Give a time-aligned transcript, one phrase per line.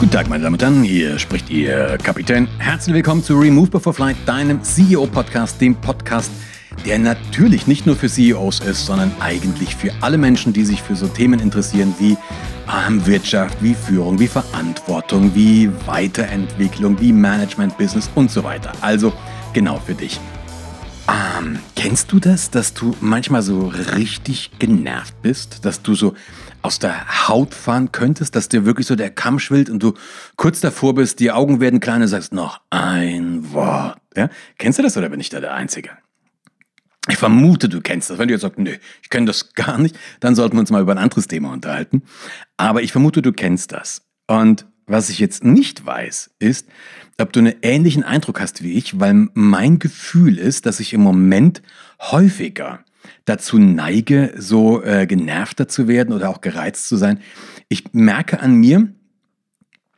[0.00, 2.48] Guten Tag, meine Damen und Herren, hier spricht Ihr Kapitän.
[2.58, 6.32] Herzlich willkommen zu Remove Before Flight, deinem CEO-Podcast, dem Podcast,
[6.84, 10.96] der natürlich nicht nur für CEOs ist, sondern eigentlich für alle Menschen, die sich für
[10.96, 12.16] so Themen interessieren wie
[13.06, 18.72] Wirtschaft, wie Führung, wie Verantwortung, wie Weiterentwicklung, wie Management, Business und so weiter.
[18.80, 19.12] Also
[19.52, 20.18] genau für dich.
[21.08, 26.14] Ähm, kennst du das, dass du manchmal so richtig genervt bist, dass du so
[26.62, 29.94] aus der Haut fahren könntest, dass dir wirklich so der Kamm schwillt und du
[30.36, 33.98] kurz davor bist, die Augen werden klein und sagst noch ein Wort.
[34.16, 34.30] Ja?
[34.56, 35.90] Kennst du das oder bin ich da der Einzige?
[37.10, 38.18] Ich vermute, du kennst das.
[38.18, 40.80] Wenn du jetzt sagst, nö, ich kenne das gar nicht, dann sollten wir uns mal
[40.80, 42.02] über ein anderes Thema unterhalten.
[42.56, 44.00] Aber ich vermute, du kennst das.
[44.26, 46.68] Und was ich jetzt nicht weiß, ist,
[47.18, 51.00] ob du einen ähnlichen Eindruck hast wie ich, weil mein Gefühl ist, dass ich im
[51.00, 51.62] Moment
[52.00, 52.84] häufiger
[53.24, 57.20] dazu neige, so äh, genervter zu werden oder auch gereizt zu sein.
[57.68, 58.88] Ich merke an mir,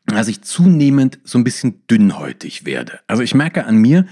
[0.07, 3.01] dass ich zunehmend so ein bisschen dünnhäutig werde.
[3.07, 4.07] Also ich merke an mir,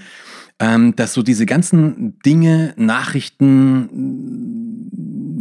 [0.59, 4.64] ähm, dass so diese ganzen Dinge, Nachrichten,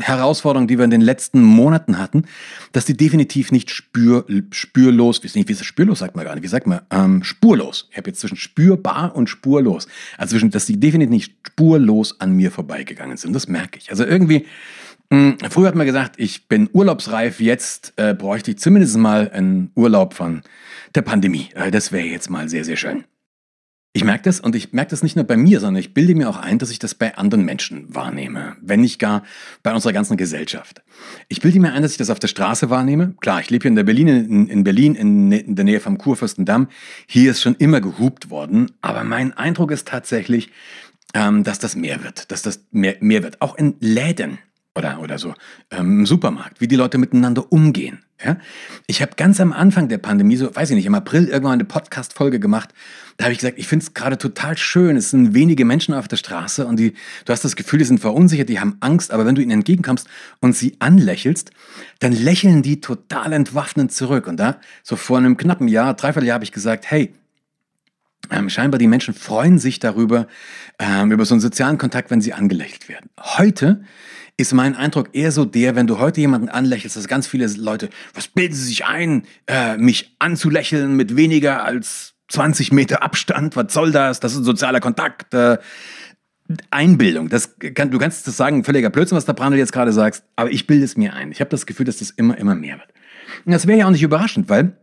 [0.01, 2.25] Herausforderungen, die wir in den letzten Monaten hatten,
[2.73, 6.49] dass die definitiv nicht spür, spürlos, wie ist es spürlos sagt man gar nicht, wie
[6.49, 7.89] sagt man, ähm, spurlos.
[7.91, 9.87] Ich habe jetzt zwischen spürbar und spurlos,
[10.19, 13.33] also zwischen, dass die definitiv nicht spurlos an mir vorbeigegangen sind.
[13.35, 13.91] Das merke ich.
[13.91, 14.47] Also irgendwie,
[15.11, 19.31] mh, hm, früher hat man gesagt, ich bin urlaubsreif, jetzt äh, bräuchte ich zumindest mal
[19.31, 20.43] einen Urlaub von
[20.95, 21.49] der Pandemie.
[21.55, 23.05] Äh, das wäre jetzt mal sehr, sehr schön.
[23.97, 26.29] Ich merke das und ich merke das nicht nur bei mir, sondern ich bilde mir
[26.29, 29.23] auch ein, dass ich das bei anderen Menschen wahrnehme, wenn nicht gar
[29.63, 30.83] bei unserer ganzen Gesellschaft.
[31.29, 33.15] Ich bilde mir ein, dass ich das auf der Straße wahrnehme.
[33.21, 35.97] Klar, ich lebe hier in, der Berlin, in, in Berlin, in, in, der Nähe vom
[35.97, 36.67] Kurfürstendamm.
[37.07, 40.51] Hier ist schon immer gehupt worden, aber mein Eindruck ist tatsächlich,
[41.15, 43.41] ähm, dass das mehr wird, dass das mehr, mehr wird.
[43.41, 44.39] Auch in Läden
[44.75, 45.35] oder, oder so
[45.71, 48.01] ähm, im Supermarkt, wie die Leute miteinander umgehen.
[48.25, 48.39] Ja?
[48.87, 51.65] Ich habe ganz am Anfang der Pandemie, so weiß ich nicht, im April irgendwann eine
[51.65, 52.71] Podcast-Folge gemacht.
[53.17, 54.97] Da habe ich gesagt, ich finde es gerade total schön.
[54.97, 56.95] Es sind wenige Menschen auf der Straße und die,
[57.25, 60.09] du hast das Gefühl, die sind verunsichert, die haben Angst, aber wenn du ihnen entgegenkommst
[60.41, 61.51] und sie anlächelst,
[62.01, 64.27] dann lächeln die total entwaffnend zurück.
[64.27, 67.15] Und da, so vor einem knappen Jahr, dreiviertel Jahr, habe ich gesagt, hey,
[68.31, 70.27] ähm, scheinbar die Menschen freuen sich darüber,
[70.79, 73.11] ähm, über so einen sozialen Kontakt, wenn sie angelächelt werden.
[73.21, 73.85] Heute
[74.37, 77.91] ist mein Eindruck eher so der, wenn du heute jemanden anlächelst, dass ganz viele Leute,
[78.15, 83.73] was bilden sie sich ein, äh, mich anzulächeln mit weniger als 20 Meter Abstand, was
[83.73, 84.21] soll das?
[84.21, 85.35] Das ist ein sozialer Kontakt.
[85.35, 85.59] Äh,
[86.71, 90.25] Einbildung, das kann, du kannst das sagen, völliger Blödsinn, was der Brandl jetzt gerade sagst,
[90.37, 91.33] aber ich bilde es mir ein.
[91.33, 92.89] Ich habe das Gefühl, dass das immer, immer mehr wird.
[93.47, 94.77] Und das wäre ja auch nicht überraschend, weil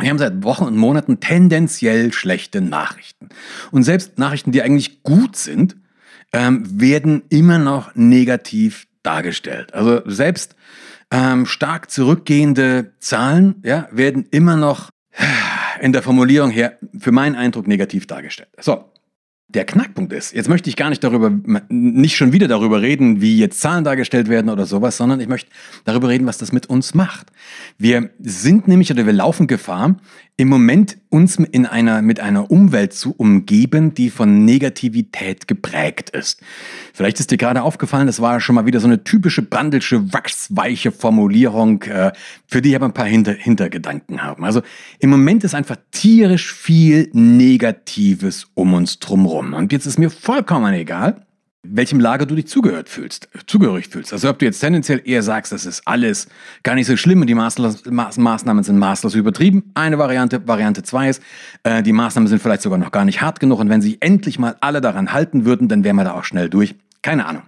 [0.00, 3.28] wir haben seit Wochen und Monaten tendenziell schlechte Nachrichten.
[3.70, 5.76] Und selbst Nachrichten, die eigentlich gut sind,
[6.32, 9.72] ähm, werden immer noch negativ dargestellt.
[9.72, 10.56] Also selbst
[11.12, 14.90] ähm, stark zurückgehende Zahlen ja, werden immer noch
[15.84, 18.48] in der Formulierung her für meinen Eindruck negativ dargestellt.
[18.58, 18.86] So,
[19.48, 21.30] der Knackpunkt ist, jetzt möchte ich gar nicht darüber,
[21.68, 25.50] nicht schon wieder darüber reden, wie jetzt Zahlen dargestellt werden oder sowas, sondern ich möchte
[25.84, 27.26] darüber reden, was das mit uns macht.
[27.76, 29.96] Wir sind nämlich oder wir laufen Gefahr,
[30.36, 36.40] im Moment uns in einer, mit einer Umwelt zu umgeben, die von Negativität geprägt ist.
[36.92, 40.90] Vielleicht ist dir gerade aufgefallen, das war schon mal wieder so eine typische brandelsche, wachsweiche
[40.90, 42.10] Formulierung, äh,
[42.48, 44.44] für die ich aber ein paar Hinter Hintergedanken haben.
[44.44, 44.62] Also
[44.98, 49.54] im Moment ist einfach tierisch viel Negatives um uns drumherum.
[49.54, 51.24] Und jetzt ist mir vollkommen egal,
[51.64, 54.12] welchem Lager du dich zugehört fühlst, zugehörig fühlst.
[54.12, 56.28] Also ob du jetzt tendenziell eher sagst, das ist alles
[56.62, 59.72] gar nicht so schlimm und die maßlos, Maß, Maßnahmen sind maßlos übertrieben.
[59.74, 61.22] Eine Variante, Variante zwei ist,
[61.62, 64.38] äh, die Maßnahmen sind vielleicht sogar noch gar nicht hart genug und wenn sich endlich
[64.38, 66.74] mal alle daran halten würden, dann wären wir da auch schnell durch.
[67.02, 67.42] Keine Ahnung.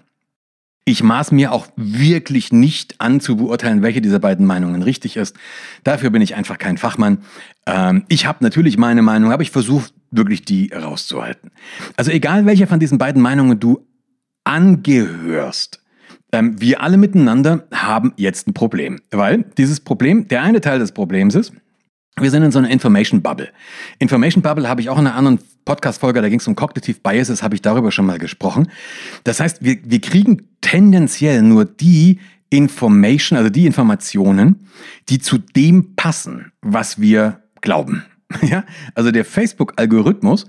[0.88, 5.36] Ich maß mir auch wirklich nicht an zu beurteilen, welche dieser beiden Meinungen richtig ist.
[5.82, 7.18] Dafür bin ich einfach kein Fachmann.
[7.66, 11.50] Ähm, ich habe natürlich meine Meinung, aber ich versuche wirklich die rauszuhalten.
[11.96, 13.84] Also egal welche von diesen beiden Meinungen du
[14.46, 15.82] angehörst.
[16.32, 20.92] Ähm, wir alle miteinander haben jetzt ein Problem, weil dieses Problem, der eine Teil des
[20.92, 21.52] Problems ist,
[22.18, 23.50] wir sind in so einer Information Bubble.
[23.98, 27.42] Information Bubble habe ich auch in einer anderen Podcast-Folge, da ging es um Cognitive Biases,
[27.42, 28.68] habe ich darüber schon mal gesprochen.
[29.24, 34.68] Das heißt, wir, wir kriegen tendenziell nur die Information, also die Informationen,
[35.10, 38.04] die zu dem passen, was wir glauben.
[38.46, 40.46] Ja, also der Facebook-Algorithmus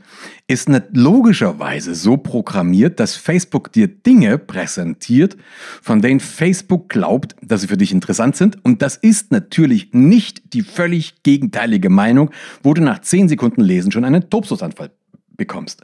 [0.47, 5.37] ist nicht logischerweise so programmiert, dass Facebook dir Dinge präsentiert,
[5.81, 8.63] von denen Facebook glaubt, dass sie für dich interessant sind.
[8.63, 12.31] Und das ist natürlich nicht die völlig gegenteilige Meinung,
[12.63, 14.91] wo du nach 10 Sekunden Lesen schon einen Tobsusanfall
[15.35, 15.81] bekommst.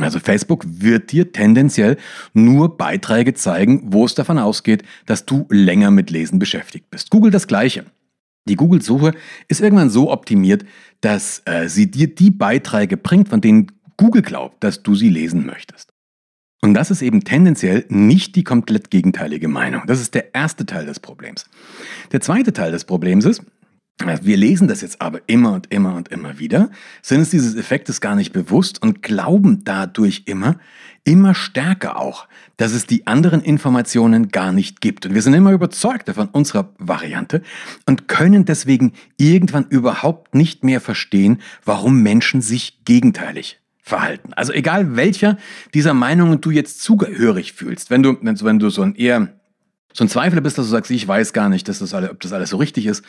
[0.00, 1.96] Also Facebook wird dir tendenziell
[2.34, 7.10] nur Beiträge zeigen, wo es davon ausgeht, dass du länger mit Lesen beschäftigt bist.
[7.10, 7.84] Google das gleiche.
[8.48, 9.12] Die Google-Suche
[9.48, 10.64] ist irgendwann so optimiert,
[11.00, 15.46] dass äh, sie dir die Beiträge bringt, von denen Google glaubt, dass du sie lesen
[15.46, 15.92] möchtest.
[16.62, 19.82] Und das ist eben tendenziell nicht die komplett gegenteilige Meinung.
[19.86, 21.44] Das ist der erste Teil des Problems.
[22.12, 23.42] Der zweite Teil des Problems ist,
[23.98, 26.70] wir lesen das jetzt aber immer und immer und immer wieder,
[27.02, 30.56] sind uns dieses Effektes gar nicht bewusst und glauben dadurch immer,
[31.04, 32.26] immer stärker auch,
[32.58, 35.06] dass es die anderen Informationen gar nicht gibt.
[35.06, 37.42] Und wir sind immer überzeugt von unserer Variante
[37.86, 44.32] und können deswegen irgendwann überhaupt nicht mehr verstehen, warum Menschen sich gegenteilig verhalten.
[44.34, 45.38] Also egal welcher
[45.72, 49.28] dieser Meinungen du jetzt zugehörig fühlst, wenn du, wenn du so ein eher
[49.96, 52.20] so ein Zweifler bist, dass du sagst, ich weiß gar nicht, dass das alle, ob
[52.20, 53.02] das alles so richtig ist,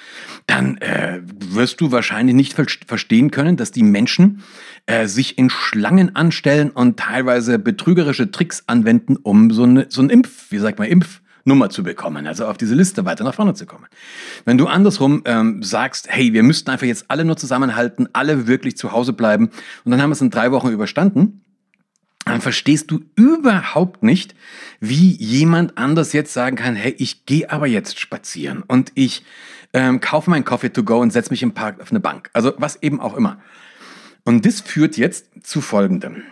[0.46, 1.20] dann äh,
[1.50, 4.42] wirst du wahrscheinlich nicht verstehen können, dass die Menschen
[4.86, 10.10] äh, sich in Schlangen anstellen und teilweise betrügerische Tricks anwenden, um so, eine, so ein
[10.10, 13.54] Impf, wie sagt man, Impf, Nummer zu bekommen, also auf diese Liste weiter nach vorne
[13.54, 13.86] zu kommen.
[14.46, 18.78] Wenn du andersrum ähm, sagst, hey, wir müssten einfach jetzt alle nur zusammenhalten, alle wirklich
[18.78, 19.50] zu Hause bleiben
[19.84, 21.42] und dann haben wir es in drei Wochen überstanden,
[22.30, 24.36] dann verstehst du überhaupt nicht,
[24.80, 29.24] wie jemand anders jetzt sagen kann, hey, ich gehe aber jetzt spazieren und ich
[29.74, 32.30] ähm, kaufe meinen Coffee to go und setze mich im Park auf eine Bank.
[32.34, 33.40] Also was eben auch immer.
[34.24, 36.24] Und das führt jetzt zu Folgendem.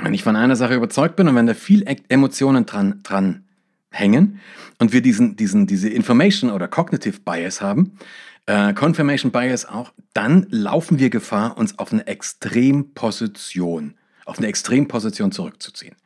[0.00, 3.44] Wenn ich von einer Sache überzeugt bin und wenn da viel Emotionen dran, dran
[3.90, 4.40] hängen
[4.78, 7.98] und wir diesen, diesen, diese Information oder Cognitive Bias haben,
[8.46, 13.94] äh, Confirmation Bias auch, dann laufen wir Gefahr, uns auf eine Extremposition,
[14.28, 15.96] auf eine Extremposition zurückzuziehen.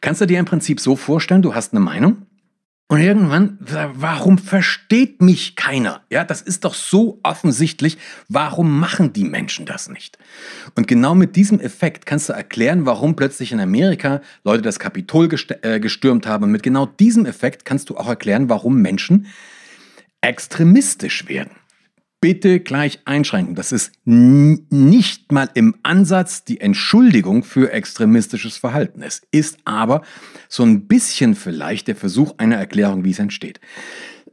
[0.00, 2.26] Kannst du dir im Prinzip so vorstellen, du hast eine Meinung
[2.90, 6.00] und irgendwann, warum versteht mich keiner?
[6.08, 7.98] Ja, das ist doch so offensichtlich.
[8.30, 10.16] Warum machen die Menschen das nicht?
[10.74, 15.28] Und genau mit diesem Effekt kannst du erklären, warum plötzlich in Amerika Leute das Kapitol
[15.60, 16.44] äh, gestürmt haben.
[16.44, 19.26] Und mit genau diesem Effekt kannst du auch erklären, warum Menschen
[20.22, 21.50] extremistisch werden
[22.20, 23.54] bitte gleich einschränken.
[23.54, 29.02] Das ist nicht mal im Ansatz die Entschuldigung für extremistisches Verhalten.
[29.02, 30.02] Es ist aber
[30.48, 33.60] so ein bisschen vielleicht der Versuch einer Erklärung, wie es entsteht.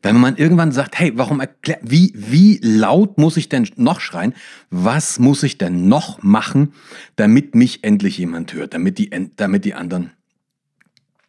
[0.01, 4.33] Wenn man irgendwann sagt, hey, warum erklär, wie, wie laut muss ich denn noch schreien?
[4.69, 6.73] Was muss ich denn noch machen,
[7.15, 10.11] damit mich endlich jemand hört, damit die, damit die anderen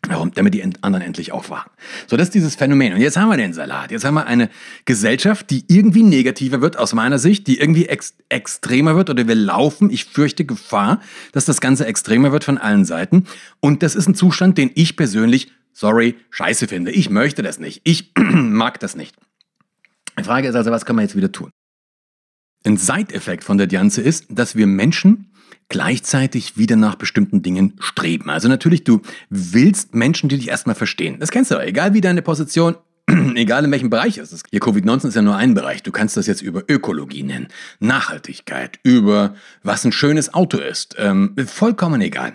[0.09, 0.33] Warum?
[0.33, 1.71] Damit die anderen endlich auch wachen.
[2.07, 2.93] So, das ist dieses Phänomen.
[2.93, 3.91] Und jetzt haben wir den Salat.
[3.91, 4.51] Jetzt haben wir eine
[4.85, 9.35] Gesellschaft, die irgendwie negativer wird aus meiner Sicht, die irgendwie ex extremer wird oder wir
[9.35, 11.01] laufen, ich fürchte Gefahr,
[11.33, 13.25] dass das Ganze extremer wird von allen Seiten.
[13.61, 16.91] Und das ist ein Zustand, den ich persönlich, sorry, scheiße finde.
[16.91, 17.83] Ich möchte das nicht.
[17.85, 19.17] Ich mag das nicht.
[20.19, 21.51] Die Frage ist also, was können wir jetzt wieder tun?
[22.67, 25.31] Ein Side-Effekt von der Ganze ist, dass wir Menschen
[25.69, 28.29] gleichzeitig wieder nach bestimmten Dingen streben.
[28.29, 31.21] Also natürlich, du willst Menschen, die dich erstmal verstehen.
[31.21, 32.75] Das kennst du, egal wie deine Position,
[33.37, 34.47] egal in welchem Bereich es ist.
[34.51, 35.85] Hier Covid-19 ist ja nur ein Bereich.
[35.85, 37.47] Du kannst das jetzt über Ökologie nennen,
[37.79, 40.97] Nachhaltigkeit, über was ein schönes Auto ist.
[40.99, 42.33] Ähm, vollkommen egal.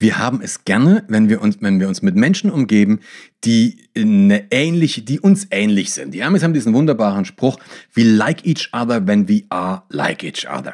[0.00, 3.00] Wir haben es gerne, wenn wir uns, wenn wir uns mit Menschen umgeben,
[3.44, 6.14] die eine ähnliche, die uns ähnlich sind.
[6.14, 7.58] Die Amis haben diesen wunderbaren Spruch,
[7.92, 10.72] we like each other when we are like each other.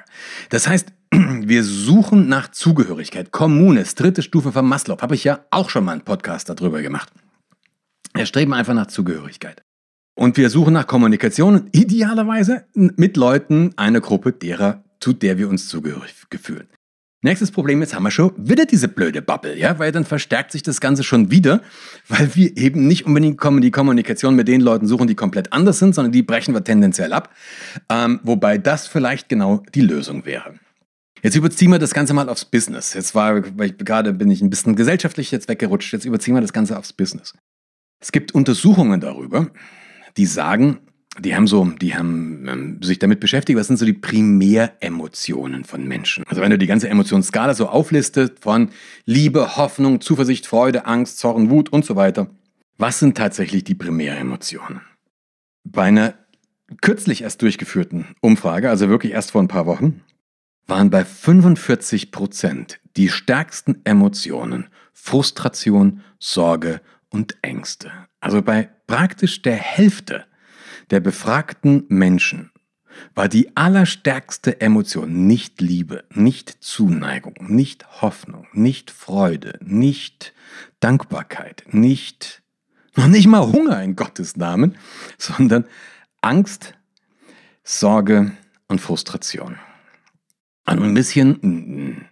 [0.51, 3.33] Das heißt, wir suchen nach Zugehörigkeit.
[3.33, 4.97] Kommunes, dritte Stufe von Maslow.
[5.03, 7.13] Habe ich ja auch schon mal einen Podcast darüber gemacht.
[8.15, 9.61] Wir streben einfach nach Zugehörigkeit.
[10.15, 15.69] Und wir suchen nach Kommunikation, idealerweise mit Leuten, einer Gruppe derer, zu der wir uns
[15.69, 16.69] zugehörig fühlen.
[17.27, 20.63] Nächstes Problem, jetzt haben wir schon wieder diese blöde Bubble, ja, weil dann verstärkt sich
[20.63, 21.61] das Ganze schon wieder,
[22.07, 25.93] weil wir eben nicht unbedingt die Kommunikation mit den Leuten suchen, die komplett anders sind,
[25.93, 27.35] sondern die brechen wir tendenziell ab,
[27.91, 30.55] ähm, wobei das vielleicht genau die Lösung wäre.
[31.21, 32.95] Jetzt überziehen wir das Ganze mal aufs Business.
[32.95, 35.93] Jetzt war, weil ich gerade bin ich ein bisschen gesellschaftlich jetzt weggerutscht.
[35.93, 37.35] Jetzt überziehen wir das Ganze aufs Business.
[37.99, 39.49] Es gibt Untersuchungen darüber,
[40.17, 40.79] die sagen,
[41.21, 45.87] die haben so, die haben ähm, sich damit beschäftigt, was sind so die Primäremotionen von
[45.87, 46.25] Menschen.
[46.27, 48.71] Also wenn du die ganze Emotionsskala so auflistest von
[49.05, 52.29] Liebe, Hoffnung, Zuversicht, Freude, Angst, Zorn, Wut und so weiter,
[52.79, 54.83] was sind tatsächlich die Primäremotionen?
[55.65, 56.15] Bei einer
[56.81, 60.03] kürzlich erst durchgeführten Umfrage, also wirklich erst vor ein paar Wochen,
[60.67, 67.93] waren bei 45 Prozent die stärksten Emotionen Frustration, Sorge und Ängste.
[68.21, 70.25] Also bei praktisch der Hälfte
[70.91, 72.51] der befragten Menschen
[73.15, 80.33] war die allerstärkste Emotion nicht Liebe, nicht Zuneigung, nicht Hoffnung, nicht Freude, nicht
[80.81, 82.43] Dankbarkeit, nicht,
[82.95, 84.77] noch nicht mal Hunger in Gottes Namen,
[85.19, 85.67] sondern
[86.21, 86.75] Angst,
[87.65, 88.33] Sorge
[88.69, 89.57] und Frustration.
[90.67, 92.09] Und ein bisschen,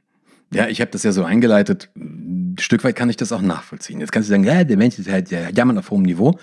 [0.52, 4.00] ja, ich habe das ja so eingeleitet, ein Stück weit kann ich das auch nachvollziehen.
[4.00, 6.38] Jetzt kannst du sagen, ja, der Mensch ist halt ja, jammern auf hohem Niveau.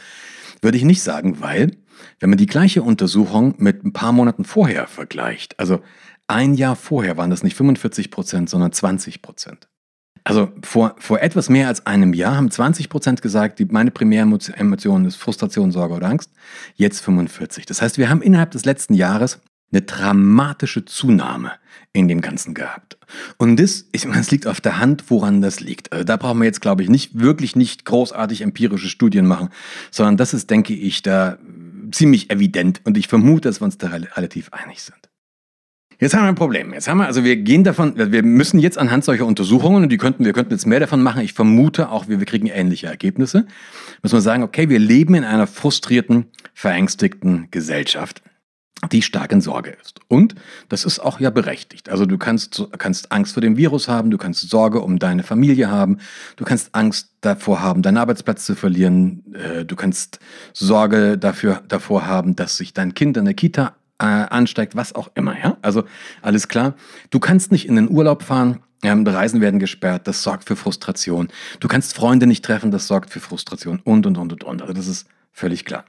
[0.61, 1.71] Würde ich nicht sagen, weil
[2.19, 5.81] wenn man die gleiche Untersuchung mit ein paar Monaten vorher vergleicht, also
[6.27, 9.67] ein Jahr vorher waren das nicht 45 Prozent, sondern 20 Prozent.
[10.23, 15.05] Also vor, vor etwas mehr als einem Jahr haben 20 Prozent gesagt, die, meine Primäremotion
[15.05, 16.31] ist Frustration, Sorge oder Angst.
[16.75, 17.65] Jetzt 45.
[17.65, 19.41] Das heißt, wir haben innerhalb des letzten Jahres
[19.71, 21.53] eine dramatische Zunahme
[21.93, 22.97] in dem Ganzen gehabt.
[23.37, 25.91] Und das, ich meine, es liegt auf der Hand, woran das liegt.
[25.91, 29.49] Also da brauchen wir jetzt, glaube ich, nicht wirklich nicht großartig empirische Studien machen,
[29.89, 31.37] sondern das ist, denke ich, da
[31.91, 32.81] ziemlich evident.
[32.83, 35.11] Und ich vermute, dass wir uns da relativ einig sind.
[35.99, 36.73] Jetzt haben wir ein Problem.
[36.73, 39.97] Jetzt haben wir, also wir gehen davon, wir müssen jetzt anhand solcher Untersuchungen, und die
[39.97, 43.45] könnten, wir könnten jetzt mehr davon machen, ich vermute auch, wir, wir kriegen ähnliche Ergebnisse,
[44.01, 48.23] muss man sagen, okay, wir leben in einer frustrierten, verängstigten Gesellschaft
[48.89, 49.99] die stark in Sorge ist.
[50.07, 50.35] Und
[50.69, 51.89] das ist auch ja berechtigt.
[51.89, 55.69] Also du kannst, kannst Angst vor dem Virus haben, du kannst Sorge um deine Familie
[55.69, 55.99] haben,
[56.35, 60.19] du kannst Angst davor haben, deinen Arbeitsplatz zu verlieren, äh, du kannst
[60.53, 65.11] Sorge dafür, davor haben, dass sich dein Kind in der Kita äh, ansteigt, was auch
[65.13, 65.37] immer.
[65.37, 65.57] Ja?
[65.61, 65.83] Also
[66.23, 66.73] alles klar.
[67.11, 71.27] Du kannst nicht in den Urlaub fahren, ja, Reisen werden gesperrt, das sorgt für Frustration.
[71.59, 74.61] Du kannst Freunde nicht treffen, das sorgt für Frustration und, und, und, und, und.
[74.63, 75.85] Also das ist völlig klar.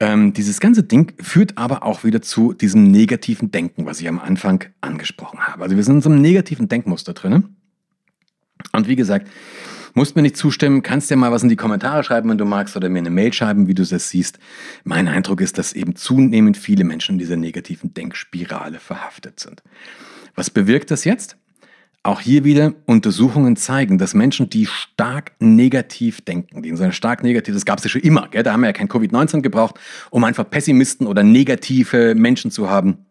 [0.00, 4.18] Ähm, dieses ganze Ding führt aber auch wieder zu diesem negativen Denken, was ich am
[4.18, 5.62] Anfang angesprochen habe.
[5.62, 7.56] Also wir sind in so einem negativen Denkmuster drin.
[8.72, 9.28] Und wie gesagt,
[9.94, 12.76] musst mir nicht zustimmen, kannst dir mal was in die Kommentare schreiben, wenn du magst,
[12.76, 14.38] oder mir eine Mail schreiben, wie du das siehst.
[14.84, 19.62] Mein Eindruck ist, dass eben zunehmend viele Menschen in dieser negativen Denkspirale verhaftet sind.
[20.34, 21.36] Was bewirkt das jetzt?
[22.02, 26.92] Auch hier wieder Untersuchungen zeigen, dass Menschen, die stark negativ denken, die in so einer
[26.92, 28.42] stark negativ, das gab es ja schon immer, gell?
[28.42, 29.78] da haben wir ja kein Covid-19 gebraucht,
[30.10, 33.04] um einfach Pessimisten oder negative Menschen zu haben.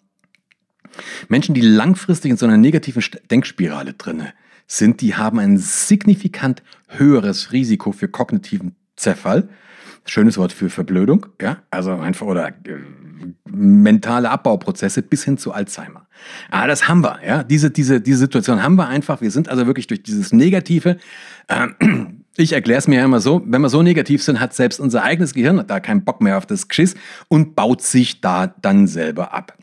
[1.27, 4.34] Menschen, die langfristig in so einer negativen Denkspirale drinne
[4.65, 9.50] sind, die haben ein signifikant höheres Risiko für kognitiven Zerfall.
[10.10, 12.54] Schönes Wort für Verblödung, ja, also einfach oder äh,
[13.46, 16.08] mentale Abbauprozesse bis hin zu Alzheimer.
[16.50, 17.44] Ah, das haben wir, ja.
[17.44, 19.22] Diese, diese, diese Situation haben wir einfach.
[19.22, 20.98] Wir sind also wirklich durch dieses Negative.
[21.48, 21.68] Äh,
[22.38, 25.04] ich erkläre es mir ja immer so, wenn wir so negativ sind, hat selbst unser
[25.04, 26.96] eigenes Gehirn da keinen Bock mehr auf das Geschiss
[27.28, 29.58] und baut sich da dann selber ab.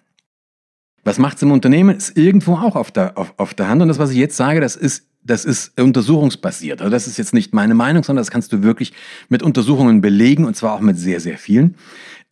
[1.03, 1.97] Was macht es im Unternehmen?
[1.97, 3.83] Ist irgendwo auch auf der, auf, auf der Hand.
[3.83, 6.81] Und das, was ich jetzt sage, das ist, das ist untersuchungsbasiert.
[6.81, 8.93] Also das ist jetzt nicht meine Meinung, sondern das kannst du wirklich
[9.29, 11.77] mit Untersuchungen belegen und zwar auch mit sehr, sehr vielen.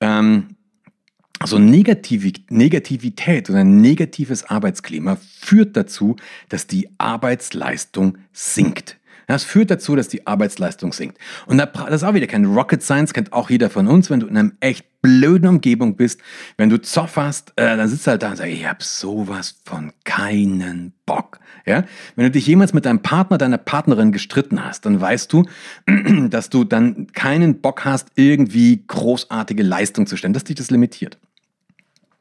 [0.00, 0.56] Ähm,
[1.40, 6.16] also Negativität oder ein negatives Arbeitsklima führt dazu,
[6.48, 8.98] dass die Arbeitsleistung sinkt.
[9.26, 11.18] Das führt dazu, dass die Arbeitsleistung sinkt.
[11.46, 14.26] Und das ist auch wieder kein Rocket Science, kennt auch jeder von uns, wenn du
[14.26, 16.20] in einer echt blöden Umgebung bist,
[16.56, 19.60] wenn du Zoff hast, äh, dann sitzt du halt da und sagst, ich hab sowas
[19.64, 21.40] von keinen Bock.
[21.66, 21.84] Ja?
[22.16, 25.44] Wenn du dich jemals mit deinem Partner, deiner Partnerin gestritten hast, dann weißt du,
[26.30, 31.18] dass du dann keinen Bock hast, irgendwie großartige Leistung zu stellen, dass dich das limitiert.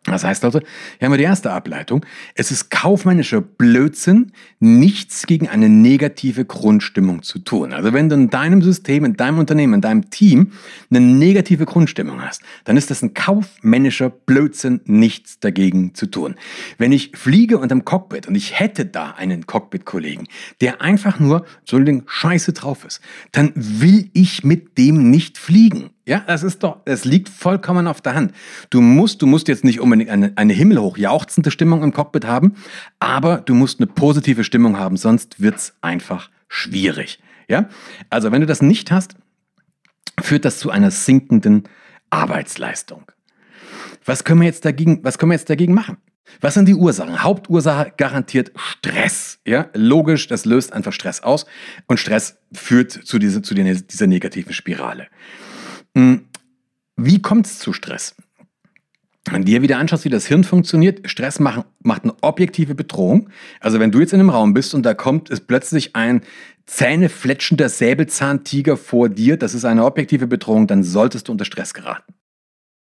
[0.05, 2.05] Das heißt also, hier haben wir die erste Ableitung.
[2.36, 7.72] Es ist kaufmännischer Blödsinn, nichts gegen eine negative Grundstimmung zu tun.
[7.72, 10.51] Also wenn du in deinem System, in deinem Unternehmen, in deinem Team
[10.89, 16.36] eine negative Grundstimmung hast, dann ist das ein kaufmännischer Blödsinn, nichts dagegen zu tun.
[16.77, 20.27] Wenn ich fliege unterm Cockpit und ich hätte da einen Cockpit-Kollegen,
[20.60, 23.00] der einfach nur, Entschuldigung, scheiße drauf ist,
[23.31, 25.93] dann will ich mit dem nicht fliegen.
[26.05, 28.33] Ja, das ist doch, es liegt vollkommen auf der Hand.
[28.69, 32.55] Du musst, du musst jetzt nicht unbedingt eine, eine himmelhoch jauchzende Stimmung im Cockpit haben,
[33.00, 37.19] aber du musst eine positive Stimmung haben, sonst wird's einfach schwierig.
[37.48, 37.69] Ja,
[38.10, 39.15] also wenn du das nicht hast,
[40.22, 41.63] führt das zu einer sinkenden
[42.10, 43.05] Arbeitsleistung.
[44.05, 45.98] Was können wir jetzt dagegen, was können wir jetzt dagegen machen?
[46.41, 47.24] Was sind die Ursachen?
[47.24, 49.39] Hauptursache garantiert Stress.
[49.45, 51.45] Ja, logisch, das löst einfach Stress aus
[51.88, 55.07] und Stress führt zu, diese, zu dieser negativen Spirale.
[55.96, 56.26] Hm,
[56.96, 58.16] wie kommt es zu Stress?
[59.26, 63.30] Wenn du dir wieder anschaust, wie das Hirn funktioniert, Stress machen, macht eine objektive Bedrohung.
[63.62, 66.22] Also wenn du jetzt in einem Raum bist und da kommt es plötzlich ein
[66.66, 72.14] zähnefletschender Säbelzahntiger vor dir, das ist eine objektive Bedrohung, dann solltest du unter Stress geraten.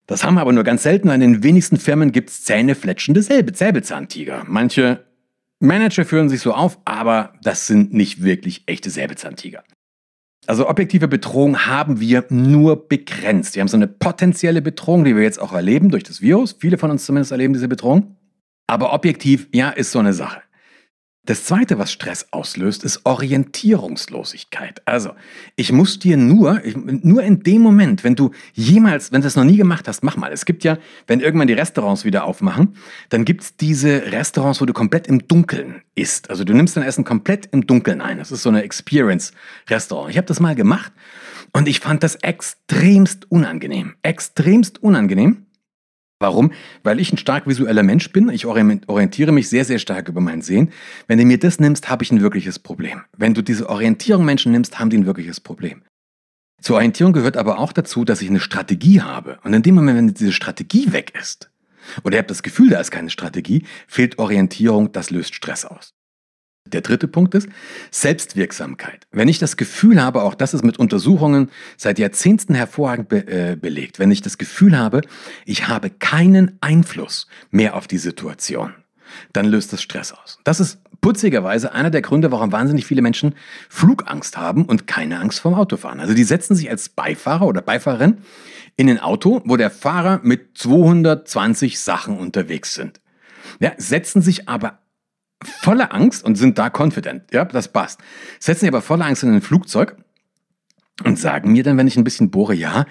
[0.06, 1.08] Das haben wir aber nur ganz selten.
[1.10, 4.44] In den wenigsten Firmen gibt es zähnefletschende Säbelzahntiger.
[4.46, 5.04] Manche
[5.60, 9.62] Manager führen sich so auf, aber das sind nicht wirklich echte Säbelzahntiger.
[10.50, 13.54] Also objektive Bedrohung haben wir nur begrenzt.
[13.54, 16.56] Wir haben so eine potenzielle Bedrohung, die wir jetzt auch erleben durch das Virus.
[16.58, 18.16] Viele von uns zumindest erleben diese Bedrohung.
[18.66, 20.42] Aber objektiv, ja, ist so eine Sache.
[21.26, 24.80] Das zweite, was Stress auslöst, ist Orientierungslosigkeit.
[24.86, 25.10] Also,
[25.54, 29.44] ich muss dir nur, nur in dem Moment, wenn du jemals, wenn du das noch
[29.44, 30.32] nie gemacht hast, mach mal.
[30.32, 32.74] Es gibt ja, wenn irgendwann die Restaurants wieder aufmachen,
[33.10, 36.30] dann gibt es diese Restaurants, wo du komplett im Dunkeln isst.
[36.30, 38.16] Also du nimmst dein Essen komplett im Dunkeln ein.
[38.16, 40.10] Das ist so eine Experience-Restaurant.
[40.10, 40.92] Ich habe das mal gemacht
[41.52, 43.94] Und ich fand das extremst unangenehm.
[44.02, 45.46] Extremst unangenehm.
[46.22, 46.52] Warum?
[46.82, 48.28] Weil ich ein stark visueller Mensch bin.
[48.28, 50.70] Ich orientiere mich sehr, sehr stark über mein Sehen.
[51.06, 53.00] Wenn du mir das nimmst, habe ich ein wirkliches Problem.
[53.16, 55.82] Wenn du diese Orientierung Menschen nimmst, haben die ein wirkliches Problem.
[56.60, 59.38] Zur Orientierung gehört aber auch dazu, dass ich eine Strategie habe.
[59.44, 61.50] Und in dem Moment, wenn diese Strategie weg ist,
[62.04, 65.94] oder ihr habt das Gefühl, da ist keine Strategie, fehlt Orientierung, das löst Stress aus.
[66.66, 67.48] Der dritte Punkt ist
[67.90, 69.06] Selbstwirksamkeit.
[69.10, 73.56] Wenn ich das Gefühl habe, auch das ist mit Untersuchungen seit Jahrzehnten hervorragend be äh,
[73.56, 75.00] belegt, wenn ich das Gefühl habe,
[75.46, 78.74] ich habe keinen Einfluss mehr auf die Situation,
[79.32, 80.38] dann löst das Stress aus.
[80.44, 83.34] Das ist putzigerweise einer der Gründe, warum wahnsinnig viele Menschen
[83.70, 85.98] Flugangst haben und keine Angst vorm Autofahren.
[85.98, 88.18] Also die setzen sich als Beifahrer oder Beifahrerin
[88.76, 93.00] in ein Auto, wo der Fahrer mit 220 Sachen unterwegs sind.
[93.60, 94.79] Ja, setzen sich aber
[95.44, 97.24] voller Angst und sind da confident.
[97.32, 98.00] Ja, das passt.
[98.38, 99.96] Setzen sie aber voller Angst in ein Flugzeug
[101.04, 102.84] und sagen mir dann, wenn ich ein bisschen bohre, ja,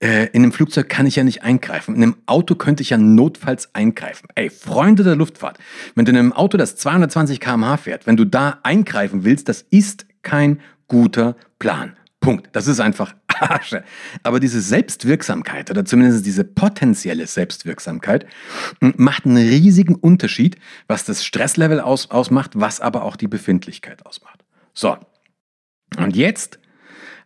[0.00, 1.94] äh, in einem Flugzeug kann ich ja nicht eingreifen.
[1.94, 4.28] In einem Auto könnte ich ja notfalls eingreifen.
[4.34, 5.58] Ey, Freunde der Luftfahrt,
[5.94, 9.62] wenn du in einem Auto, das 220 km/h fährt, wenn du da eingreifen willst, das
[9.70, 11.96] ist kein guter Plan.
[12.24, 12.48] Punkt.
[12.52, 13.84] Das ist einfach Asche.
[14.22, 18.26] Aber diese Selbstwirksamkeit oder zumindest diese potenzielle Selbstwirksamkeit
[18.80, 24.44] macht einen riesigen Unterschied, was das Stresslevel aus, ausmacht, was aber auch die Befindlichkeit ausmacht.
[24.72, 24.96] So.
[25.98, 26.58] Und jetzt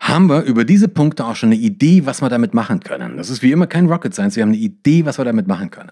[0.00, 3.17] haben wir über diese Punkte auch schon eine Idee, was wir damit machen können.
[3.17, 5.71] Das ist wie immer kein Rocket Science, wir haben eine Idee, was wir damit machen
[5.71, 5.90] können.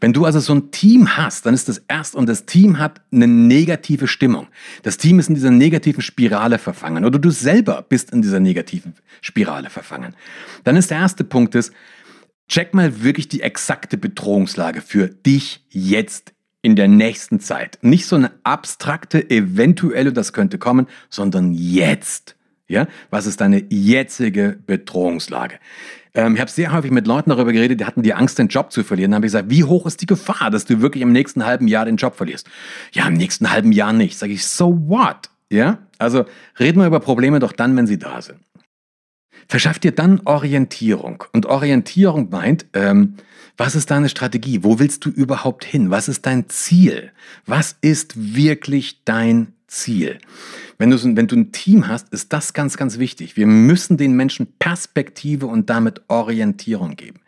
[0.00, 3.00] Wenn du also so ein Team hast, dann ist das erst und das Team hat
[3.10, 4.48] eine negative Stimmung.
[4.82, 8.94] Das Team ist in dieser negativen Spirale verfangen oder du selber bist in dieser negativen
[9.22, 10.14] Spirale verfangen.
[10.64, 11.72] Dann ist der erste Punkt ist,
[12.48, 17.78] check mal wirklich die exakte Bedrohungslage für dich jetzt in der nächsten Zeit.
[17.82, 22.37] Nicht so eine abstrakte, eventuelle, das könnte kommen, sondern jetzt.
[22.68, 22.86] Ja?
[23.10, 25.58] Was ist deine jetzige Bedrohungslage?
[26.14, 28.72] Ähm, ich habe sehr häufig mit Leuten darüber geredet, die hatten die Angst, den Job
[28.72, 29.10] zu verlieren.
[29.10, 31.66] Dann habe ich gesagt, wie hoch ist die Gefahr, dass du wirklich im nächsten halben
[31.68, 32.48] Jahr den Job verlierst?
[32.92, 34.18] Ja, im nächsten halben Jahr nicht.
[34.18, 35.30] Sage ich, so what?
[35.50, 35.78] Ja?
[35.98, 36.26] Also
[36.58, 38.38] reden wir über Probleme doch dann, wenn sie da sind.
[39.48, 41.24] Verschaff dir dann Orientierung.
[41.32, 43.14] Und Orientierung meint, ähm,
[43.56, 44.62] was ist deine Strategie?
[44.62, 45.90] Wo willst du überhaupt hin?
[45.90, 47.12] Was ist dein Ziel?
[47.46, 50.18] Was ist wirklich dein Ziel?
[50.78, 53.36] Wenn du, wenn du ein Team hast, ist das ganz, ganz wichtig.
[53.36, 57.20] Wir müssen den Menschen Perspektive und damit Orientierung geben.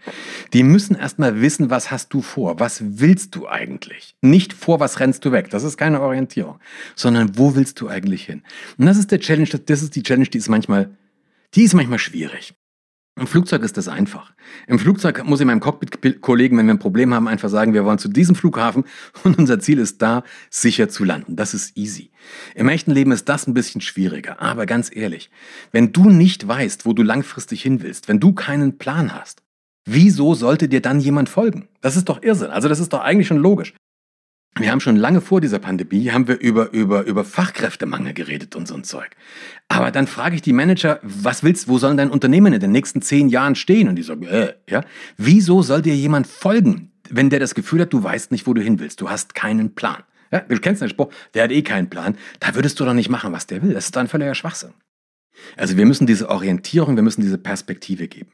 [0.52, 2.58] Die müssen erstmal wissen, was hast du vor?
[2.58, 4.16] Was willst du eigentlich?
[4.22, 5.50] Nicht vor, was rennst du weg?
[5.50, 6.58] Das ist keine Orientierung.
[6.96, 8.42] Sondern wo willst du eigentlich hin?
[8.78, 10.96] Und das ist der Challenge, das ist die Challenge, die ist manchmal,
[11.54, 12.54] die ist manchmal schwierig.
[13.18, 14.32] Im Flugzeug ist das einfach.
[14.66, 17.98] Im Flugzeug muss ich meinem Cockpit-Kollegen, wenn wir ein Problem haben, einfach sagen, wir wollen
[17.98, 18.84] zu diesem Flughafen
[19.24, 21.36] und unser Ziel ist da, sicher zu landen.
[21.36, 22.10] Das ist easy.
[22.54, 24.40] Im echten Leben ist das ein bisschen schwieriger.
[24.40, 25.30] Aber ganz ehrlich,
[25.72, 29.42] wenn du nicht weißt, wo du langfristig hin willst, wenn du keinen Plan hast,
[29.84, 31.68] wieso sollte dir dann jemand folgen?
[31.80, 32.50] Das ist doch Irrsinn.
[32.50, 33.74] Also das ist doch eigentlich schon logisch.
[34.56, 38.66] Wir haben schon lange vor dieser Pandemie, haben wir über, über, über Fachkräftemangel geredet und
[38.66, 39.10] so ein Zeug.
[39.68, 43.00] Aber dann frage ich die Manager, was willst, wo soll dein Unternehmen in den nächsten
[43.00, 43.88] zehn Jahren stehen?
[43.88, 44.82] Und die sagen, äh, ja.
[45.16, 48.60] Wieso soll dir jemand folgen, wenn der das Gefühl hat, du weißt nicht, wo du
[48.60, 49.00] hin willst?
[49.00, 50.02] Du hast keinen Plan.
[50.32, 52.16] Ja, du kennst den Spruch, der hat eh keinen Plan.
[52.40, 53.72] Da würdest du doch nicht machen, was der will.
[53.72, 54.74] Das ist dann völliger Schwachsinn.
[55.56, 58.30] Also wir müssen diese Orientierung, wir müssen diese Perspektive geben.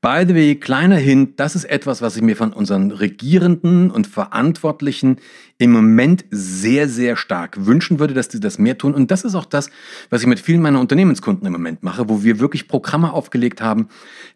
[0.00, 4.08] By the way, kleiner Hint, das ist etwas, was ich mir von unseren Regierenden und
[4.08, 5.18] Verantwortlichen
[5.58, 8.94] im Moment sehr, sehr stark wünschen würde, dass die das mehr tun.
[8.94, 9.70] Und das ist auch das,
[10.10, 13.88] was ich mit vielen meiner Unternehmenskunden im Moment mache, wo wir wirklich Programme aufgelegt haben,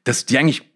[0.04, 0.70] dass die eigentlich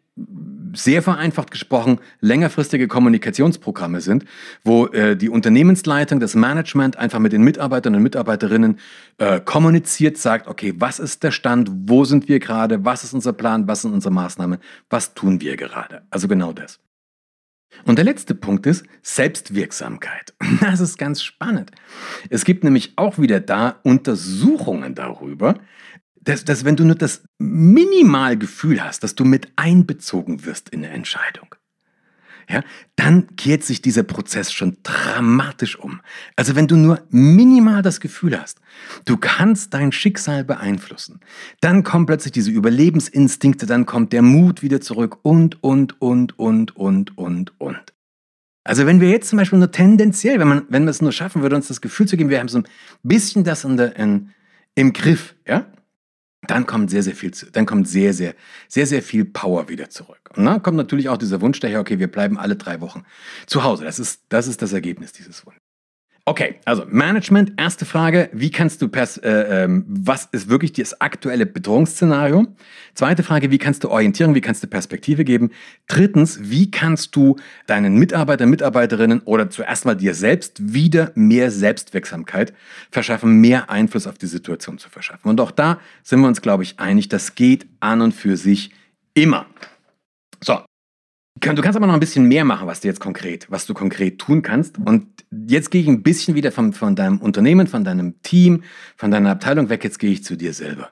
[0.74, 4.24] sehr vereinfacht gesprochen längerfristige Kommunikationsprogramme sind,
[4.64, 8.78] wo äh, die Unternehmensleitung, das Management einfach mit den Mitarbeitern und Mitarbeiterinnen
[9.18, 13.32] äh, kommuniziert, sagt, okay, was ist der Stand, wo sind wir gerade, was ist unser
[13.32, 16.02] Plan, was sind unsere Maßnahmen, was tun wir gerade.
[16.10, 16.80] Also genau das.
[17.84, 20.34] Und der letzte Punkt ist Selbstwirksamkeit.
[20.60, 21.70] Das ist ganz spannend.
[22.28, 25.54] Es gibt nämlich auch wieder da Untersuchungen darüber,
[26.20, 30.92] dass, dass wenn du nur das Minimalgefühl hast, dass du mit einbezogen wirst in eine
[30.92, 31.54] Entscheidung,
[32.50, 32.64] ja,
[32.96, 36.00] dann kehrt sich dieser Prozess schon dramatisch um.
[36.34, 38.60] Also wenn du nur minimal das Gefühl hast,
[39.04, 41.20] du kannst dein Schicksal beeinflussen,
[41.60, 46.76] dann kommen plötzlich diese Überlebensinstinkte, dann kommt der Mut wieder zurück und, und, und, und,
[46.76, 47.94] und, und, und.
[48.64, 51.42] Also wenn wir jetzt zum Beispiel nur tendenziell, wenn man, wenn man es nur schaffen
[51.42, 52.66] würde, uns das Gefühl zu geben, wir haben so ein
[53.02, 54.30] bisschen das in der, in,
[54.74, 55.66] im Griff, ja,
[56.46, 58.34] dann kommt sehr, sehr viel, dann kommt sehr, sehr,
[58.68, 60.30] sehr, sehr viel Power wieder zurück.
[60.34, 63.04] Und dann kommt natürlich auch dieser Wunsch daher, okay, wir bleiben alle drei Wochen
[63.46, 63.84] zu Hause.
[63.84, 65.62] Das ist, das ist das Ergebnis dieses Wunsches.
[66.26, 71.00] Okay, also Management, erste Frage, wie kannst du, pers äh, ähm, was ist wirklich das
[71.00, 72.46] aktuelle Bedrohungsszenario?
[72.94, 75.50] Zweite Frage, wie kannst du orientieren, wie kannst du Perspektive geben?
[75.86, 82.52] Drittens, wie kannst du deinen Mitarbeiter, Mitarbeiterinnen oder zuerst mal dir selbst wieder mehr Selbstwirksamkeit
[82.90, 85.28] verschaffen, mehr Einfluss auf die Situation zu verschaffen?
[85.28, 88.70] Und auch da sind wir uns, glaube ich, einig, das geht an und für sich
[89.14, 89.46] immer.
[90.42, 90.60] So,
[91.40, 94.18] Du kannst aber noch ein bisschen mehr machen, was du jetzt konkret, was du konkret
[94.18, 94.76] tun kannst.
[94.76, 95.06] Und
[95.48, 98.62] jetzt gehe ich ein bisschen wieder von, von deinem Unternehmen, von deinem Team,
[98.96, 99.82] von deiner Abteilung weg.
[99.82, 100.90] Jetzt gehe ich zu dir selber.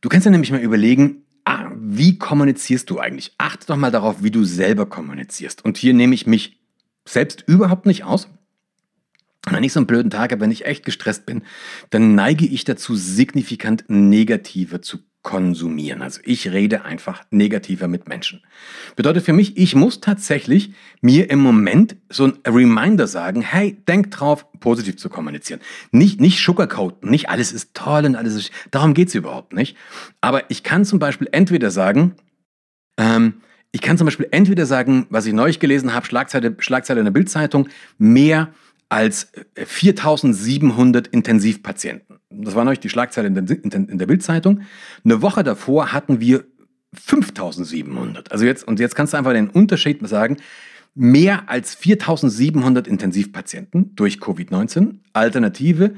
[0.00, 3.32] Du kannst dir nämlich mal überlegen, ah, wie kommunizierst du eigentlich?
[3.38, 5.64] Achte doch mal darauf, wie du selber kommunizierst.
[5.64, 6.58] Und hier nehme ich mich
[7.04, 8.28] selbst überhaupt nicht aus.
[9.48, 11.42] Wenn ich so einen blöden Tag habe, wenn ich echt gestresst bin,
[11.90, 16.02] dann neige ich dazu, signifikant negativer zu konsumieren.
[16.02, 18.42] Also ich rede einfach negativer mit Menschen.
[18.94, 24.12] Bedeutet für mich, ich muss tatsächlich mir im Moment so ein Reminder sagen, hey, denk
[24.12, 25.60] drauf, positiv zu kommunizieren.
[25.90, 29.76] Nicht, nicht sugarcoaten, nicht alles ist toll und alles ist, darum geht's überhaupt nicht.
[30.20, 32.14] Aber ich kann zum Beispiel entweder sagen,
[32.98, 33.40] ähm,
[33.72, 37.12] ich kann zum Beispiel entweder sagen, was ich neulich gelesen habe, Schlagzeile, Schlagzeile in der
[37.12, 38.52] Bildzeitung, mehr
[38.88, 42.18] als 4700 Intensivpatienten.
[42.30, 44.62] Das war neulich die Schlagzeile in der, in der Bildzeitung.
[45.04, 46.44] Eine Woche davor hatten wir
[46.94, 48.32] 5700.
[48.32, 50.36] Also jetzt, und jetzt kannst du einfach den Unterschied sagen.
[50.96, 54.98] Mehr als 4700 Intensivpatienten durch Covid-19.
[55.12, 55.96] Alternative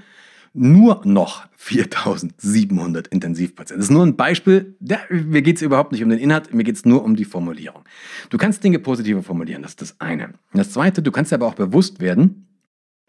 [0.56, 3.78] nur noch 4700 Intensivpatienten.
[3.78, 4.74] Das ist nur ein Beispiel.
[4.80, 7.26] Ja, mir geht es überhaupt nicht um den Inhalt, mir geht es nur um die
[7.26, 7.82] Formulierung.
[8.30, 10.30] Du kannst Dinge positiver formulieren, das ist das eine.
[10.54, 12.45] Das zweite, du kannst dir aber auch bewusst werden,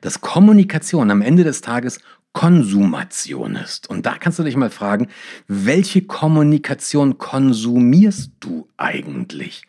[0.01, 1.99] dass Kommunikation am Ende des Tages
[2.33, 3.89] Konsumation ist.
[3.89, 5.07] Und da kannst du dich mal fragen,
[5.47, 9.63] welche Kommunikation konsumierst du eigentlich?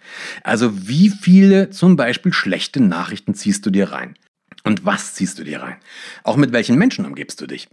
[0.44, 4.18] Also wie viele zum Beispiel schlechte Nachrichten ziehst du dir rein?
[4.64, 5.76] Und was ziehst du dir rein?
[6.24, 7.68] Auch mit welchen Menschen umgibst du dich?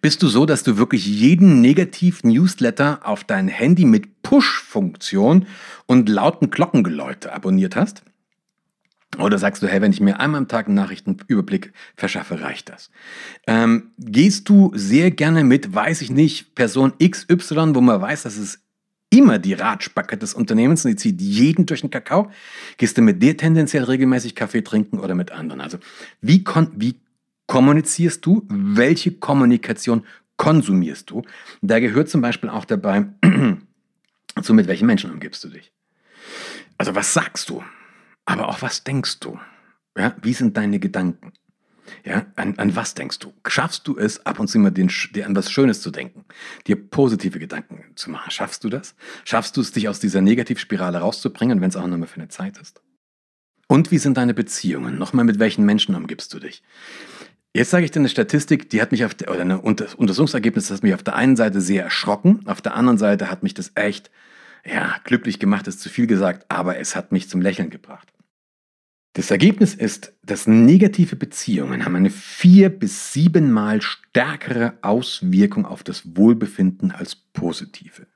[0.00, 5.46] Bist du so, dass du wirklich jeden Negativ-Newsletter auf dein Handy mit Push-Funktion
[5.86, 8.02] und lauten Glockengeläute abonniert hast?
[9.18, 12.90] Oder sagst du, hey, wenn ich mir einmal am Tag einen Nachrichtenüberblick verschaffe, reicht das?
[13.46, 18.38] Ähm, gehst du sehr gerne mit, weiß ich nicht, Person XY, wo man weiß, dass
[18.38, 18.60] es
[19.10, 22.30] immer die Ratschbacke des Unternehmens und die zieht jeden durch den Kakao?
[22.78, 25.60] Gehst du mit dir tendenziell regelmäßig Kaffee trinken oder mit anderen?
[25.60, 25.78] Also
[26.22, 26.42] wie,
[26.76, 26.94] wie
[27.46, 28.46] kommunizierst du?
[28.48, 30.06] Welche Kommunikation
[30.38, 31.22] konsumierst du?
[31.60, 33.04] Da gehört zum Beispiel auch dabei,
[34.40, 35.70] so mit welchen Menschen umgibst du dich?
[36.78, 37.62] Also was sagst du?
[38.24, 39.38] Aber auch was denkst du?
[39.96, 41.32] Ja, wie sind deine Gedanken?
[42.04, 43.32] Ja, an, an was denkst du?
[43.46, 46.24] Schaffst du es, ab und zu mal den, dir an was Schönes zu denken,
[46.66, 48.30] dir positive Gedanken zu machen?
[48.30, 48.94] Schaffst du das?
[49.24, 52.28] Schaffst du es, dich aus dieser Negativspirale rauszubringen, wenn es auch nur mal für eine
[52.28, 52.80] Zeit ist?
[53.68, 54.98] Und wie sind deine Beziehungen?
[54.98, 56.62] Nochmal, mit welchen Menschen umgibst du dich?
[57.54, 60.78] Jetzt sage ich dir eine Statistik, die hat mich auf der, oder ein Untersuchungsergebnis, das
[60.78, 63.72] hat mich auf der einen Seite sehr erschrocken, auf der anderen Seite hat mich das
[63.74, 64.10] echt,
[64.64, 68.12] ja, glücklich gemacht, ist zu viel gesagt, aber es hat mich zum Lächeln gebracht.
[69.14, 76.16] Das Ergebnis ist, dass negative Beziehungen haben eine vier bis siebenmal stärkere Auswirkung auf das
[76.16, 78.06] Wohlbefinden als positive.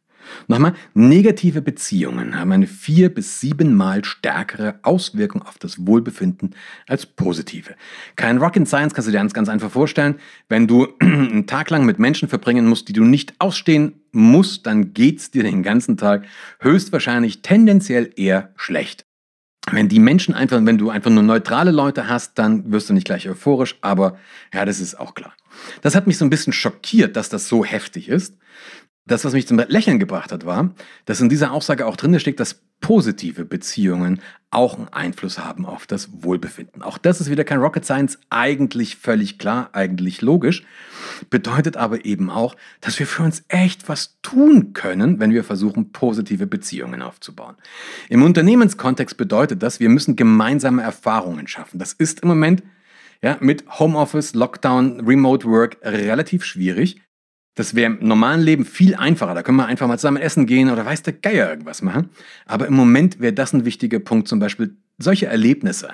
[0.49, 6.55] Nochmal, negative Beziehungen haben eine vier bis siebenmal stärkere Auswirkung auf das Wohlbefinden
[6.87, 7.75] als positive.
[8.17, 10.17] Kein Rocket Science kannst du dir ganz, ganz einfach vorstellen.
[10.49, 14.95] Wenn du einen Tag lang mit Menschen verbringen musst, die du nicht ausstehen musst, dann
[14.95, 16.25] geht's dir den ganzen Tag
[16.61, 19.07] höchstwahrscheinlich tendenziell eher schlecht
[19.73, 23.07] wenn die Menschen einfach, wenn du einfach nur neutrale Leute hast, dann wirst du nicht
[23.07, 24.19] gleich euphorisch, aber
[24.55, 25.35] ja, das ist auch klar.
[25.83, 28.37] Das hat mich so ein bisschen schockiert, dass das so heftig ist.
[29.07, 32.40] Das, was mich zum Lächeln gebracht hat, war, dass in dieser Aussage auch drin steht,
[32.40, 36.83] dass positive Beziehungen auch einen Einfluss haben auf das Wohlbefinden.
[36.83, 40.64] Auch das ist wieder kein Rocket Science, eigentlich völlig klar, eigentlich logisch,
[41.31, 45.92] bedeutet aber eben auch, dass wir für uns echt was tun können, wenn wir versuchen,
[45.92, 47.57] positive Beziehungen aufzubauen.
[48.09, 51.79] Im Unternehmenskontext bedeutet das, wir müssen gemeinsame Erfahrungen schaffen.
[51.79, 52.62] Das ist im Moment
[53.23, 57.01] ja, mit Homeoffice, Lockdown, Remote Work relativ schwierig.
[57.57, 59.35] Das wäre im normalen Leben viel einfacher.
[59.35, 62.11] Da können wir einfach mal zusammen essen gehen oder weiß der Geier irgendwas machen.
[62.45, 65.88] Aber im Moment wäre das ein wichtiger Punkt, zum Beispiel solche Erlebnisse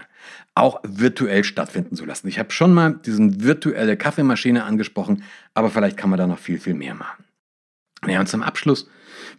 [0.54, 2.26] auch virtuell stattfinden zu lassen.
[2.26, 5.22] Ich habe schon mal diesen virtuelle Kaffeemaschine angesprochen,
[5.54, 7.24] aber vielleicht kann man da noch viel, viel mehr machen.
[8.08, 8.88] Ja, und zum Abschluss,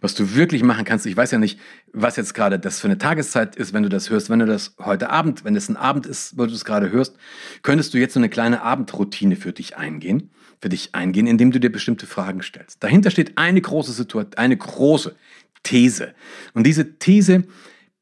[0.00, 1.60] was du wirklich machen kannst, ich weiß ja nicht,
[1.92, 4.30] was jetzt gerade das für eine Tageszeit ist, wenn du das hörst.
[4.30, 7.16] Wenn du das heute Abend, wenn es ein Abend ist, wo du es gerade hörst,
[7.62, 10.30] könntest du jetzt so eine kleine Abendroutine für dich eingehen
[10.64, 12.82] für dich eingehen, indem du dir bestimmte Fragen stellst.
[12.82, 15.14] Dahinter steht eine große Situation, eine große
[15.62, 16.14] These.
[16.54, 17.44] Und diese These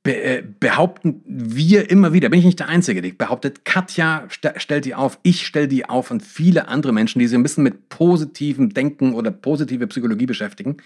[0.04, 4.84] äh, behaupten wir immer wieder, bin ich nicht der Einzige, die behauptet, Katja st stellt
[4.84, 7.88] die auf, ich stelle die auf und viele andere Menschen, die sich ein bisschen mit
[7.88, 10.76] positivem Denken oder positive Psychologie beschäftigen,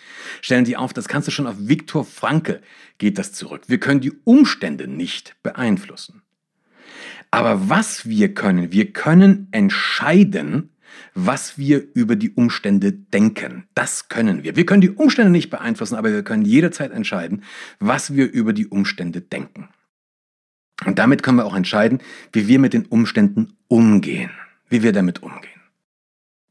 [0.41, 0.95] stellen die auf.
[0.95, 2.62] Das kannst du schon auf Viktor Frankl
[2.97, 3.65] geht das zurück.
[3.67, 6.23] Wir können die Umstände nicht beeinflussen.
[7.31, 10.71] Aber was wir können, wir können entscheiden,
[11.15, 13.65] was wir über die Umstände denken.
[13.75, 14.57] Das können wir.
[14.57, 17.43] Wir können die Umstände nicht beeinflussen, aber wir können jederzeit entscheiden,
[17.79, 19.69] was wir über die Umstände denken.
[20.85, 22.01] Und damit können wir auch entscheiden,
[22.33, 24.31] wie wir mit den Umständen umgehen,
[24.69, 25.61] wie wir damit umgehen.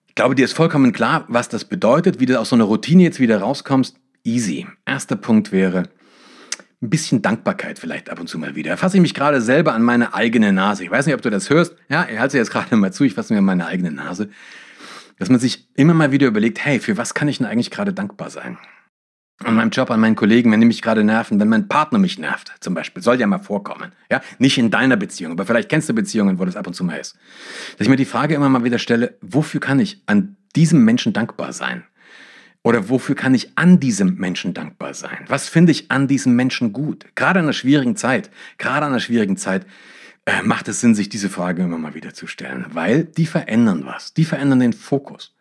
[0.08, 3.04] Ich glaube, dir ist vollkommen klar, was das bedeutet, wie du aus so einer Routine
[3.04, 3.98] jetzt wieder rauskommst.
[4.24, 4.66] Easy.
[4.86, 5.84] Erster Punkt wäre,
[6.82, 8.78] ein bisschen Dankbarkeit vielleicht ab und zu mal wieder.
[8.78, 10.84] Fasse ich mich gerade selber an meine eigene Nase.
[10.84, 11.76] Ich weiß nicht, ob du das hörst.
[11.90, 14.30] Ja, ich halte jetzt gerade mal zu, ich fasse mir an meine eigene Nase.
[15.18, 17.94] Dass man sich immer mal wieder überlegt, hey, für was kann ich denn eigentlich gerade
[17.94, 18.58] dankbar sein?
[19.44, 22.18] An meinem Job, an meinen Kollegen, wenn die mich gerade nerven, wenn mein Partner mich
[22.18, 23.92] nervt, zum Beispiel, soll ja mal vorkommen.
[24.10, 26.86] Ja, nicht in deiner Beziehung, aber vielleicht kennst du Beziehungen, wo das ab und zu
[26.86, 27.18] mal ist.
[27.78, 31.12] Dass ich mir die Frage immer mal wieder stelle, wofür kann ich an diesem Menschen
[31.12, 31.84] dankbar sein?
[32.66, 35.20] Oder wofür kann ich an diesem Menschen dankbar sein?
[35.28, 37.06] Was finde ich an diesem Menschen gut?
[37.14, 39.68] Gerade in einer schwierigen Zeit, gerade in einer schwierigen Zeit
[40.26, 43.84] äh, macht es Sinn, sich diese Frage immer mal wieder zu stellen, weil die verändern
[43.86, 44.16] was.
[44.16, 45.36] Die verändern den Fokus.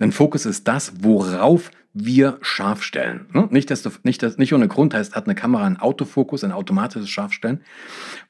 [0.00, 3.24] Denn Fokus ist das, worauf wir scharf stellen.
[3.32, 3.48] Ne?
[3.50, 6.52] Nicht, dass du, nicht, dass, nicht ohne Grund heißt, hat eine Kamera einen Autofokus, ein
[6.52, 7.62] automatisches Scharfstellen.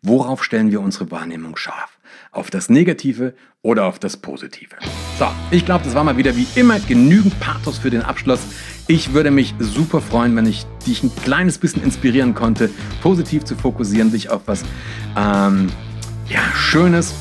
[0.02, 1.95] Worauf stellen wir unsere Wahrnehmung scharf?
[2.36, 4.76] Auf das Negative oder auf das Positive?
[5.18, 8.40] So, ich glaube, das war mal wieder wie immer genügend Pathos für den Abschluss.
[8.88, 12.68] Ich würde mich super freuen, wenn ich dich ein kleines bisschen inspirieren konnte,
[13.00, 14.64] positiv zu fokussieren, dich auf was
[15.16, 15.68] ähm,
[16.28, 17.14] ja, Schönes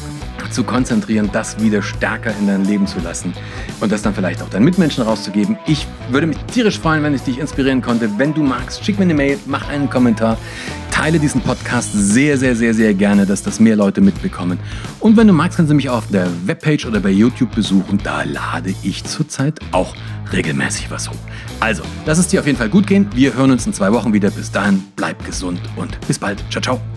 [0.51, 3.33] zu konzentrieren, das wieder stärker in dein Leben zu lassen
[3.79, 5.57] und das dann vielleicht auch deinen Mitmenschen rauszugeben.
[5.65, 8.09] Ich würde mich tierisch freuen, wenn ich dich inspirieren konnte.
[8.17, 10.37] Wenn du magst, schick mir eine Mail, mach einen Kommentar,
[11.05, 14.57] teile diesen Podcast sehr, sehr, sehr, sehr gerne, dass das mehr Leute mitbekommen.
[14.99, 17.99] Und wenn du magst, kannst du mich auf der Webpage oder bei YouTube besuchen.
[18.03, 19.95] Da lade ich zurzeit auch
[20.33, 21.15] regelmäßig was hoch.
[21.59, 23.07] Also, lass es dir auf jeden Fall gut gehen.
[23.13, 24.31] Wir hören uns in zwei Wochen wieder.
[24.31, 26.43] Bis dahin, bleib gesund und bis bald.
[26.49, 26.94] Ciao, ciao.